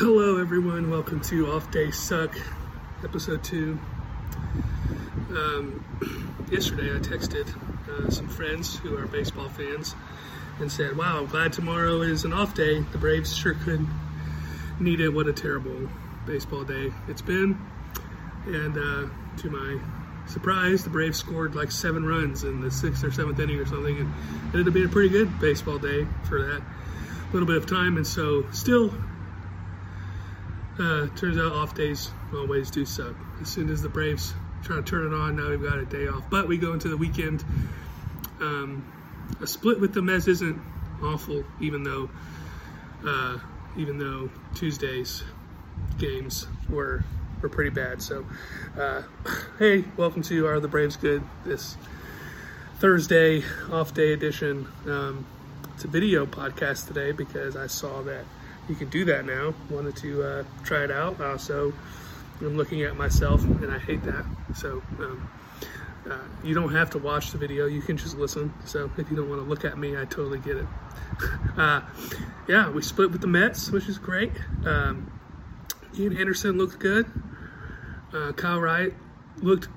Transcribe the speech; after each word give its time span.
Hello, 0.00 0.38
everyone. 0.38 0.90
Welcome 0.90 1.20
to 1.24 1.52
Off 1.52 1.70
Day 1.70 1.90
Suck, 1.90 2.34
episode 3.04 3.44
two. 3.44 3.78
Um, 5.28 5.84
yesterday, 6.50 6.96
I 6.96 7.00
texted 7.00 7.46
uh, 7.86 8.10
some 8.10 8.26
friends 8.26 8.78
who 8.78 8.96
are 8.96 9.06
baseball 9.06 9.50
fans 9.50 9.94
and 10.58 10.72
said, 10.72 10.96
Wow, 10.96 11.18
I'm 11.18 11.26
glad 11.26 11.52
tomorrow 11.52 12.00
is 12.00 12.24
an 12.24 12.32
off 12.32 12.54
day. 12.54 12.80
The 12.80 12.96
Braves 12.96 13.36
sure 13.36 13.52
could 13.52 13.86
need 14.80 15.02
it. 15.02 15.10
What 15.10 15.26
a 15.26 15.34
terrible 15.34 15.90
baseball 16.24 16.64
day 16.64 16.94
it's 17.06 17.20
been. 17.20 17.60
And 18.46 18.78
uh, 18.78 19.10
to 19.42 19.50
my 19.50 19.82
surprise, 20.28 20.82
the 20.82 20.88
Braves 20.88 21.18
scored 21.18 21.54
like 21.54 21.70
seven 21.70 22.06
runs 22.06 22.42
in 22.42 22.62
the 22.62 22.70
sixth 22.70 23.04
or 23.04 23.12
seventh 23.12 23.38
inning 23.38 23.58
or 23.58 23.66
something, 23.66 23.98
and 23.98 24.08
it 24.08 24.46
ended 24.54 24.68
up 24.68 24.72
being 24.72 24.86
a 24.86 24.88
pretty 24.88 25.10
good 25.10 25.38
baseball 25.40 25.76
day 25.76 26.06
for 26.24 26.40
that 26.40 26.62
little 27.34 27.46
bit 27.46 27.58
of 27.58 27.66
time. 27.66 27.98
And 27.98 28.06
so, 28.06 28.50
still 28.50 28.94
uh, 30.80 31.06
turns 31.16 31.38
out 31.38 31.52
off 31.52 31.74
days 31.74 32.10
always 32.34 32.70
do 32.70 32.84
suck. 32.84 33.14
As 33.40 33.48
soon 33.48 33.70
as 33.70 33.82
the 33.82 33.88
Braves 33.88 34.34
try 34.62 34.76
to 34.76 34.82
turn 34.82 35.12
it 35.12 35.14
on, 35.14 35.36
now 35.36 35.50
we've 35.50 35.62
got 35.62 35.78
a 35.78 35.84
day 35.84 36.08
off. 36.08 36.24
But 36.30 36.48
we 36.48 36.56
go 36.56 36.72
into 36.72 36.88
the 36.88 36.96
weekend. 36.96 37.44
Um, 38.40 38.90
a 39.40 39.46
split 39.46 39.80
with 39.80 39.92
the 39.92 40.02
Mets 40.02 40.26
isn't 40.26 40.60
awful, 41.02 41.44
even 41.60 41.82
though 41.82 42.08
uh, 43.06 43.38
even 43.76 43.98
though 43.98 44.30
Tuesday's 44.54 45.22
games 45.98 46.46
were 46.68 47.04
were 47.42 47.48
pretty 47.48 47.70
bad. 47.70 48.02
So, 48.02 48.26
uh, 48.78 49.02
hey, 49.58 49.84
welcome 49.96 50.22
to 50.22 50.46
Are 50.46 50.60
the 50.60 50.68
Braves 50.68 50.96
Good? 50.96 51.22
This 51.44 51.76
Thursday 52.78 53.42
off 53.70 53.92
day 53.94 54.12
edition. 54.12 54.66
Um, 54.86 55.26
it's 55.74 55.84
a 55.84 55.88
video 55.88 56.26
podcast 56.26 56.86
today 56.88 57.12
because 57.12 57.56
I 57.56 57.66
saw 57.66 58.02
that 58.02 58.24
you 58.70 58.76
can 58.76 58.88
do 58.88 59.04
that 59.06 59.26
now. 59.26 59.52
Wanted 59.68 59.96
to 59.96 60.22
uh, 60.22 60.44
try 60.62 60.84
it 60.84 60.90
out. 60.92 61.20
Also, 61.20 61.72
I'm 62.40 62.56
looking 62.56 62.82
at 62.82 62.96
myself 62.96 63.42
and 63.42 63.70
I 63.70 63.78
hate 63.78 64.02
that. 64.04 64.24
So 64.54 64.80
um, 65.00 65.28
uh, 66.08 66.18
you 66.44 66.54
don't 66.54 66.72
have 66.72 66.90
to 66.90 66.98
watch 66.98 67.32
the 67.32 67.38
video. 67.38 67.66
You 67.66 67.82
can 67.82 67.96
just 67.96 68.16
listen. 68.16 68.54
So 68.64 68.90
if 68.96 69.10
you 69.10 69.16
don't 69.16 69.28
want 69.28 69.42
to 69.42 69.48
look 69.48 69.64
at 69.64 69.76
me, 69.76 69.96
I 69.96 70.04
totally 70.04 70.38
get 70.38 70.56
it. 70.56 70.66
uh, 71.56 71.82
yeah, 72.48 72.70
we 72.70 72.80
split 72.80 73.10
with 73.10 73.20
the 73.20 73.26
Mets, 73.26 73.70
which 73.70 73.88
is 73.88 73.98
great. 73.98 74.32
Um, 74.64 75.12
Ian 75.98 76.16
Anderson 76.16 76.56
looked 76.56 76.78
good. 76.78 77.10
Uh, 78.12 78.32
Kyle 78.32 78.60
Wright 78.60 78.94
looked 79.38 79.68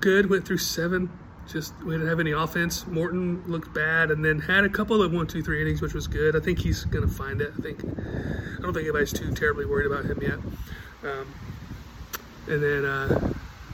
good. 0.00 0.28
Went 0.28 0.46
through 0.46 0.58
seven 0.58 1.10
just 1.48 1.72
we 1.84 1.94
didn't 1.94 2.08
have 2.08 2.20
any 2.20 2.32
offense. 2.32 2.86
Morton 2.86 3.42
looked 3.46 3.72
bad, 3.72 4.10
and 4.10 4.24
then 4.24 4.40
had 4.40 4.64
a 4.64 4.68
couple 4.68 5.02
of 5.02 5.12
one, 5.12 5.26
two, 5.26 5.42
three 5.42 5.62
innings, 5.62 5.80
which 5.80 5.94
was 5.94 6.06
good. 6.06 6.36
I 6.36 6.40
think 6.40 6.58
he's 6.58 6.84
going 6.84 7.06
to 7.06 7.12
find 7.12 7.40
it. 7.40 7.52
I 7.58 7.62
think 7.62 7.80
I 7.84 8.62
don't 8.62 8.72
think 8.72 8.84
anybody's 8.84 9.12
too 9.12 9.32
terribly 9.32 9.64
worried 9.64 9.86
about 9.86 10.04
him 10.04 10.18
yet. 10.20 10.38
Um, 11.08 11.26
and 12.48 12.62
then 12.62 12.84
uh, 12.84 13.32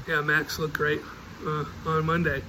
yeah, 0.09 0.21
Max 0.21 0.59
looked 0.59 0.75
great 0.75 1.01
uh, 1.47 1.65
on 1.87 2.05
Monday. 2.05 2.43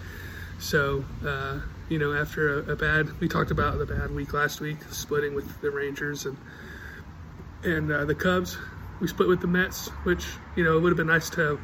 So 0.60 1.04
uh, 1.26 1.60
you 1.90 2.00
know, 2.00 2.14
after 2.14 2.60
a, 2.60 2.72
a, 2.72 2.76
bad, 2.76 3.20
we 3.20 3.28
talked 3.28 3.52
about 3.52 3.78
the 3.78 3.86
bad 3.86 4.12
week 4.12 4.34
last 4.34 4.60
week, 4.62 4.78
splitting 4.90 5.36
with 5.36 5.62
the 5.62 5.72
Rangers 5.72 6.26
and 6.26 6.38
and 7.64 7.92
uh, 7.92 8.06
the 8.06 8.16
Cubs. 8.16 8.58
We 9.00 9.08
split 9.08 9.28
with 9.28 9.42
the 9.42 9.48
Mets, 9.48 9.88
which 10.04 10.26
you 10.56 10.64
know 10.64 10.78
it 10.78 10.82
would 10.82 10.90
have 10.90 10.98
been 10.98 11.08
nice 11.08 11.30
to 11.32 11.60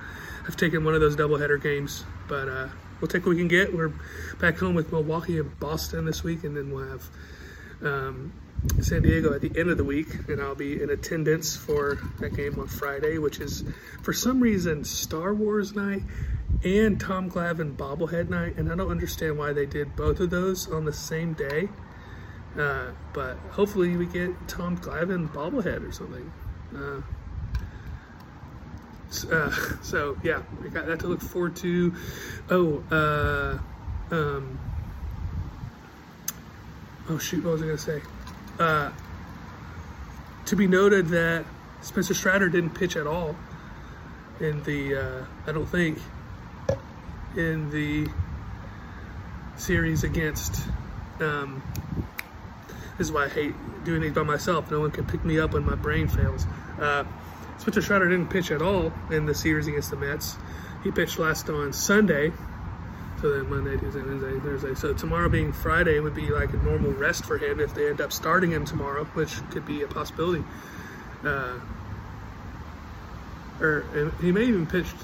have 0.45 0.55
taken 0.55 0.83
one 0.83 0.95
of 0.95 1.01
those 1.01 1.15
doubleheader 1.15 1.61
games, 1.61 2.05
but 2.27 2.49
uh, 2.49 2.67
we'll 2.99 3.07
take 3.07 3.25
what 3.25 3.31
we 3.31 3.37
can 3.37 3.47
get. 3.47 3.73
We're 3.73 3.93
back 4.39 4.57
home 4.57 4.75
with 4.75 4.91
Milwaukee 4.91 5.39
and 5.39 5.57
Boston 5.59 6.05
this 6.05 6.23
week, 6.23 6.43
and 6.43 6.55
then 6.55 6.71
we'll 6.71 6.89
have 6.89 7.09
um, 7.81 8.33
San 8.81 9.01
Diego 9.01 9.33
at 9.33 9.41
the 9.41 9.51
end 9.57 9.69
of 9.69 9.77
the 9.77 9.83
week, 9.83 10.07
and 10.27 10.41
I'll 10.41 10.55
be 10.55 10.81
in 10.81 10.89
attendance 10.89 11.55
for 11.55 11.97
that 12.19 12.35
game 12.35 12.59
on 12.59 12.67
Friday, 12.67 13.17
which 13.17 13.39
is 13.39 13.63
for 14.01 14.13
some 14.13 14.39
reason 14.39 14.83
Star 14.83 15.33
Wars 15.33 15.75
night 15.75 16.03
and 16.63 16.99
Tom 16.99 17.29
Glavine 17.29 17.75
bobblehead 17.75 18.29
night, 18.29 18.57
and 18.57 18.71
I 18.71 18.75
don't 18.75 18.91
understand 18.91 19.37
why 19.37 19.53
they 19.53 19.65
did 19.65 19.95
both 19.95 20.19
of 20.19 20.29
those 20.29 20.69
on 20.69 20.85
the 20.85 20.93
same 20.93 21.33
day. 21.33 21.69
Uh, 22.57 22.87
but 23.13 23.37
hopefully 23.51 23.95
we 23.95 24.05
get 24.07 24.31
Tom 24.47 24.77
Glavine 24.77 25.31
bobblehead 25.31 25.87
or 25.87 25.91
something. 25.91 26.31
Uh, 26.75 27.01
uh, 29.31 29.51
so 29.81 30.17
yeah, 30.23 30.41
we 30.61 30.69
got 30.69 30.85
that 30.87 30.99
to 31.01 31.07
look 31.07 31.21
forward 31.21 31.55
to. 31.57 31.93
Oh, 32.49 32.83
uh, 32.91 33.57
um, 34.13 34.59
oh 37.09 37.17
shoot, 37.17 37.43
what 37.43 37.53
was 37.53 37.61
I 37.61 37.65
gonna 37.65 37.77
say? 37.77 38.01
Uh, 38.59 38.91
to 40.45 40.55
be 40.55 40.67
noted 40.67 41.07
that 41.09 41.45
Spencer 41.81 42.13
Strider 42.13 42.49
didn't 42.49 42.71
pitch 42.71 42.97
at 42.97 43.07
all 43.07 43.35
in 44.39 44.61
the, 44.63 44.95
uh, 44.95 45.25
I 45.47 45.51
don't 45.51 45.65
think, 45.65 45.99
in 47.35 47.69
the 47.69 48.07
series 49.57 50.03
against. 50.03 50.61
Um, 51.19 51.61
this 52.97 53.07
is 53.07 53.11
why 53.11 53.25
I 53.25 53.29
hate 53.29 53.53
doing 53.85 54.01
these 54.01 54.13
by 54.13 54.23
myself. 54.23 54.71
No 54.71 54.79
one 54.79 54.91
can 54.91 55.05
pick 55.05 55.23
me 55.23 55.39
up 55.39 55.53
when 55.53 55.65
my 55.65 55.75
brain 55.75 56.07
fails. 56.07 56.45
Spencer 57.59 57.81
Strider 57.81 58.07
didn't 58.07 58.29
pitch 58.29 58.51
at 58.51 58.61
all 58.61 58.93
in 59.11 59.25
the 59.25 59.35
series 59.35 59.67
against 59.67 59.91
the 59.91 59.97
Mets. 59.97 60.37
He 60.83 60.91
pitched 60.91 61.19
last 61.19 61.49
on 61.49 61.73
Sunday. 61.73 62.31
So 63.21 63.31
then 63.31 63.49
Monday, 63.49 63.77
Tuesday, 63.77 64.01
Wednesday, 64.01 64.39
Thursday. 64.39 64.75
So 64.75 64.93
tomorrow 64.93 65.27
being 65.27 65.51
Friday 65.51 65.99
would 65.99 66.15
be 66.15 66.27
like 66.27 66.53
a 66.53 66.57
normal 66.57 66.91
rest 66.91 67.25
for 67.25 67.37
him 67.37 67.59
if 67.59 67.75
they 67.75 67.89
end 67.89 67.99
up 67.99 68.13
starting 68.13 68.51
him 68.51 68.63
tomorrow, 68.63 69.03
which 69.05 69.35
could 69.49 69.65
be 69.65 69.81
a 69.81 69.87
possibility. 69.87 70.43
Uh, 71.25 71.59
or 73.59 73.83
he 74.21 74.31
may 74.31 74.45
even 74.45 74.65
pitched 74.65 74.95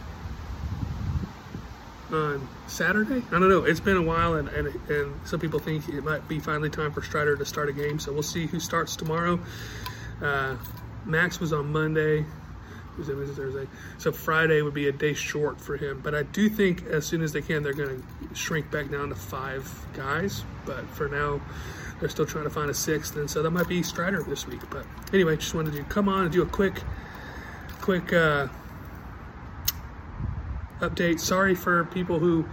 on 2.10 2.48
Saturday. 2.68 3.22
I 3.28 3.40
don't 3.40 3.50
know. 3.50 3.66
It's 3.66 3.82
been 3.82 3.98
a 3.98 4.02
while, 4.02 4.36
and, 4.36 4.48
and, 4.48 4.90
and 4.90 5.28
some 5.28 5.42
people 5.42 5.60
think 5.60 5.90
it 5.90 6.06
might 6.06 6.26
be 6.30 6.40
finally 6.40 6.70
time 6.70 6.94
for 6.94 7.02
Strider 7.02 7.36
to 7.36 7.46
start 7.46 7.68
a 7.68 7.74
game. 7.74 8.00
So 8.00 8.14
we'll 8.14 8.24
see 8.24 8.46
who 8.46 8.62
starts 8.62 8.96
tomorrow. 8.96 9.40
Uh, 10.22 10.56
Max 11.04 11.42
was 11.42 11.52
on 11.52 11.74
Monday. 11.74 12.26
Tuesday, 12.96 13.14
Wednesday, 13.14 13.36
Thursday. 13.36 13.68
So 13.98 14.12
Friday 14.12 14.62
would 14.62 14.74
be 14.74 14.88
a 14.88 14.92
day 14.92 15.14
short 15.14 15.60
for 15.60 15.78
him. 15.78 16.02
But 16.04 16.16
I 16.16 16.24
do 16.24 16.50
think 16.50 16.86
as 16.86 17.06
soon 17.06 17.22
as 17.22 17.34
they 17.34 17.42
can, 17.42 17.64
they're 17.64 17.74
going 17.74 18.02
to 18.02 18.36
shrink 18.36 18.72
back 18.72 18.90
down 18.90 19.10
to 19.10 19.16
five 19.16 19.70
guys. 19.94 20.44
But 20.66 20.88
for 20.90 21.08
now, 21.08 21.42
they're 22.00 22.10
still 22.10 22.26
trying 22.26 22.44
to 22.44 22.50
find 22.50 22.70
a 22.70 22.74
sixth, 22.74 23.16
and 23.16 23.30
so 23.30 23.42
that 23.42 23.52
might 23.52 23.68
be 23.68 23.82
Strider 23.82 24.22
this 24.24 24.46
week. 24.48 24.62
But 24.70 24.86
anyway, 25.14 25.38
just 25.38 25.54
wanted 25.54 25.74
to 25.74 25.84
come 25.84 26.10
on 26.10 26.24
and 26.24 26.32
do 26.32 26.42
a 26.42 26.46
quick, 26.46 26.82
quick 27.82 28.12
uh, 28.12 28.48
update. 30.80 31.20
Sorry 31.20 31.56
for 31.56 31.86
people 31.86 32.20
who 32.20 32.46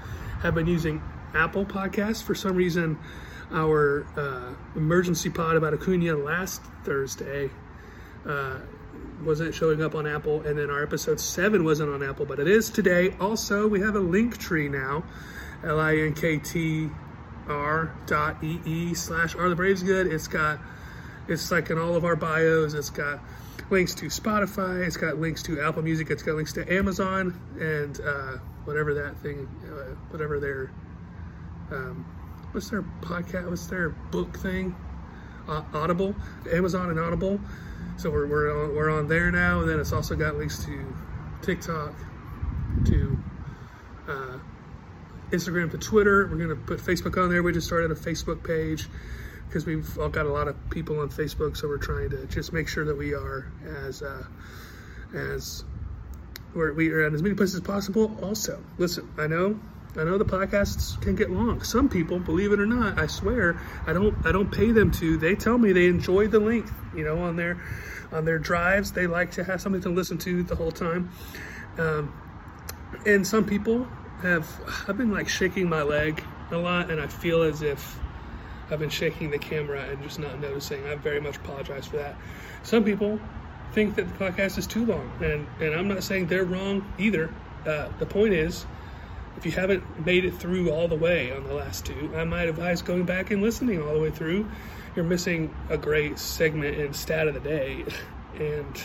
have 0.43 0.55
been 0.55 0.67
using 0.67 1.03
Apple 1.35 1.65
Podcasts 1.65 2.23
for 2.23 2.35
some 2.35 2.55
reason. 2.55 2.99
Our 3.51 4.07
uh, 4.17 4.55
emergency 4.77 5.29
pod 5.29 5.57
about 5.57 5.75
Acuna 5.75 6.17
last 6.17 6.63
Thursday 6.85 7.51
uh, 8.27 8.59
wasn't 9.25 9.55
showing 9.55 9.83
up 9.83 9.95
on 9.95 10.07
Apple, 10.07 10.43
and 10.43 10.59
then 10.59 10.71
our 10.71 10.83
episode 10.83 11.21
seven 11.21 11.65
wasn't 11.65 11.91
on 11.91 12.03
Apple, 12.03 12.27
but 12.27 12.39
it 12.39 12.49
is 12.49 12.71
today. 12.71 13.15
Also, 13.21 13.69
we 13.69 13.81
have 13.81 13.95
a 13.95 14.01
link 14.01 14.39
tree 14.39 14.69
now, 14.69 15.05
L 15.65 15.81
I 15.81 15.97
N 15.97 16.15
K 16.15 16.39
T 16.39 16.89
R 17.49 17.95
dot 18.07 18.43
E 18.43 18.61
E 18.65 18.95
slash 18.95 19.35
Are 19.37 19.49
the 19.49 19.57
Braves 19.57 19.83
Good? 19.83 20.07
It's 20.07 20.29
got, 20.29 20.59
it's 21.29 21.51
like 21.51 21.71
in 21.71 21.79
all 21.79 21.95
of 21.97 22.05
our 22.05 22.17
bios, 22.17 22.75
it's 22.75 22.91
got 22.91 23.21
links 23.71 23.95
to 23.97 24.07
Spotify, 24.07 24.87
it's 24.87 24.97
got 24.97 25.19
links 25.19 25.43
to 25.45 25.61
Apple 25.61 25.83
Music, 25.83 26.11
it's 26.11 26.23
got 26.23 26.35
links 26.35 26.53
to 26.55 26.73
Amazon, 26.73 27.39
and 27.59 28.01
uh, 28.01 28.39
whatever 28.65 28.95
that 28.95 29.17
thing, 29.19 29.49
uh, 29.67 29.95
whatever 30.11 30.41
their, 30.41 30.73
um, 31.71 32.05
what's 32.53 32.71
their 32.71 32.83
podcast, 33.01 33.49
what's 33.49 33.67
their 33.67 33.91
book 33.91 34.37
thing? 34.37 34.75
Uh, 35.49 35.63
Audible, 35.75 36.15
Amazon 36.53 36.91
and 36.91 37.01
Audible 37.01 37.41
so 37.97 38.11
we're, 38.11 38.27
we're, 38.27 38.65
on, 38.65 38.75
we're 38.75 38.91
on 38.91 39.09
there 39.09 39.31
now, 39.31 39.61
and 39.61 39.69
then 39.69 39.81
it's 39.81 39.93
also 39.93 40.15
got 40.17 40.37
links 40.37 40.65
to 40.65 40.95
TikTok, 41.43 41.95
to 42.87 43.19
uh, 44.09 44.39
Instagram, 45.31 45.71
to 45.71 45.79
Twitter. 45.79 46.27
We're 46.27 46.37
going 46.37 46.49
to 46.49 46.57
put 46.57 46.79
Facebook 46.79 47.23
on 47.23 47.31
there. 47.31 47.43
We 47.43 47.53
just 47.53 47.67
started 47.67 47.91
a 47.91 47.95
Facebook 47.95 48.45
page 48.45 48.89
because 49.49 49.67
we've 49.67 49.99
all 49.99 50.09
got 50.09 50.27
a 50.27 50.33
lot 50.33 50.49
of 50.49 50.57
people 50.71 51.01
on 51.01 51.11
Facebook, 51.11 51.57
so 51.57 51.69
we're 51.69 51.77
trying 51.79 52.11
to 52.11 52.27
just 52.27 52.53
make 52.53 52.69
sure 52.69 52.85
that 52.87 52.97
we 52.97 53.15
are 53.15 53.53
as 53.87 54.03
uh, 54.03 54.25
as 55.15 55.65
we're, 56.55 56.73
we 56.73 56.91
are 56.91 57.05
at 57.05 57.13
as 57.13 57.23
many 57.23 57.35
places 57.35 57.57
as 57.57 57.61
possible. 57.61 58.17
Also, 58.23 58.63
listen, 58.79 59.09
I 59.19 59.27
know 59.27 59.61
I 59.97 60.05
know 60.05 60.17
the 60.17 60.25
podcasts 60.25 61.01
can 61.03 61.15
get 61.15 61.31
long. 61.31 61.63
Some 61.63 61.89
people, 61.89 62.19
believe 62.19 62.53
it 62.53 62.61
or 62.61 62.67
not, 62.67 62.99
I 62.99 63.07
swear, 63.07 63.61
I 63.87 63.93
don't 63.93 64.15
I 64.25 64.33
don't 64.33 64.51
pay 64.51 64.73
them 64.73 64.91
to. 64.93 65.19
They 65.19 65.35
tell 65.35 65.59
me 65.59 65.73
they 65.73 65.87
enjoy 65.87 66.29
the 66.29 66.41
length, 66.41 66.73
you 66.95 67.05
know, 67.05 67.19
on 67.19 67.37
their 67.37 67.61
on 68.11 68.25
their 68.25 68.39
drives. 68.39 68.93
They 68.93 69.07
like 69.07 69.33
to 69.33 69.45
have 69.45 69.61
something 69.61 69.83
to 69.83 69.91
listen 69.91 70.17
to 70.19 70.43
the 70.43 70.55
whole 70.55 70.73
time. 70.73 71.11
Um, 71.79 72.13
and 73.05 73.27
some 73.27 73.45
people 73.45 73.87
have 74.23 74.49
I've 74.89 74.97
been 74.97 75.11
like 75.11 75.29
shaking 75.29 75.69
my 75.69 75.83
leg 75.83 76.23
a 76.51 76.57
lot 76.57 76.91
and 76.91 77.01
I 77.01 77.07
feel 77.07 77.43
as 77.43 77.63
if 77.63 77.99
I've 78.71 78.79
been 78.79 78.91
shaking 78.91 79.31
the 79.31 79.39
camera 79.39 79.83
and 79.83 80.03
just 80.03 80.19
not 80.19 80.41
noticing. 80.41 80.87
I 80.87 80.95
very 80.95 81.21
much 81.21 81.37
apologize 81.37 81.87
for 81.87 81.97
that. 81.97 82.17
Some 82.63 82.85
people 82.85 83.21
think 83.73 83.97
that 83.97 84.09
the 84.09 84.25
podcast 84.25 84.57
is 84.57 84.67
too 84.67 84.87
long, 84.87 85.13
and 85.21 85.47
and 85.61 85.75
I'm 85.75 85.89
not 85.89 86.03
saying 86.03 86.29
they're 86.29 86.45
wrong 86.45 86.91
either. 86.99 87.33
Uh, 87.67 87.89
the 87.99 88.07
point 88.07 88.33
is, 88.33 88.65
if 89.37 89.47
you 89.47 89.53
haven't 89.53 90.05
made 90.05 90.25
it 90.25 90.35
through 90.35 90.71
all 90.71 90.89
the 90.89 90.97
way 90.97 91.33
on 91.33 91.45
the 91.45 91.55
last 91.55 91.87
two, 91.87 92.13
I 92.15 92.25
might 92.25 92.49
advise 92.49 92.83
going 92.83 93.05
back 93.05 93.31
and 93.31 93.43
listening 93.43 93.83
all 93.83 93.95
the 93.95 94.01
way 94.01 94.11
through. 94.11 94.47
You're 94.95 95.05
missing 95.05 95.55
a 95.71 95.79
great 95.79 96.19
segment 96.19 96.77
and 96.77 96.95
stat 96.95 97.29
of 97.29 97.35
the 97.35 97.41
day, 97.41 97.85
and 98.39 98.83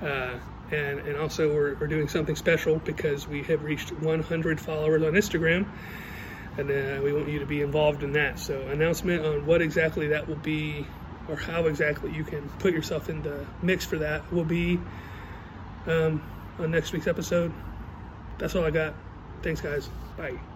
uh, 0.00 0.38
and 0.70 1.00
and 1.00 1.16
also 1.16 1.52
we're, 1.52 1.74
we're 1.74 1.86
doing 1.86 2.08
something 2.08 2.36
special 2.36 2.76
because 2.78 3.26
we 3.26 3.42
have 3.44 3.64
reached 3.64 3.92
100 3.92 4.60
followers 4.60 5.02
on 5.02 5.12
Instagram, 5.12 5.66
and 6.56 6.70
uh, 6.70 7.02
we 7.02 7.12
want 7.12 7.28
you 7.28 7.40
to 7.40 7.46
be 7.46 7.62
involved 7.62 8.02
in 8.02 8.12
that. 8.12 8.38
So 8.38 8.60
announcement 8.68 9.24
on 9.24 9.44
what 9.44 9.60
exactly 9.60 10.08
that 10.08 10.28
will 10.28 10.36
be, 10.36 10.86
or 11.28 11.36
how 11.36 11.66
exactly 11.66 12.12
you 12.12 12.22
can 12.22 12.48
put 12.60 12.72
yourself 12.72 13.08
in 13.08 13.22
the 13.22 13.44
mix 13.60 13.84
for 13.84 13.98
that 13.98 14.32
will 14.32 14.44
be 14.44 14.78
um, 15.86 16.22
on 16.58 16.70
next 16.70 16.92
week's 16.92 17.08
episode. 17.08 17.52
That's 18.38 18.54
all 18.54 18.64
I 18.64 18.70
got. 18.70 18.94
Thanks, 19.44 19.60
guys. 19.60 19.90
Bye. 20.16 20.53